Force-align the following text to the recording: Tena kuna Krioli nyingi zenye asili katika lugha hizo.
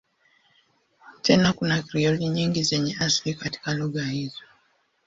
Tena 1.21 1.53
kuna 1.53 1.81
Krioli 1.81 2.29
nyingi 2.29 2.63
zenye 2.63 2.95
asili 2.99 3.35
katika 3.35 3.73
lugha 3.73 4.03
hizo. 4.05 4.41